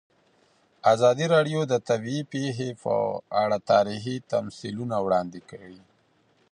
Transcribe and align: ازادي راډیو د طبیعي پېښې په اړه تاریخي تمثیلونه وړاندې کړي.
ازادي 0.93 1.25
راډیو 1.33 1.59
د 1.67 1.73
طبیعي 1.89 2.21
پېښې 2.33 2.69
په 2.83 2.95
اړه 3.43 3.57
تاریخي 3.71 4.15
تمثیلونه 4.33 4.95
وړاندې 5.05 5.39
کړي. 5.49 5.79